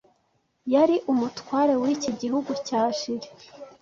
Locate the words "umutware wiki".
1.11-2.11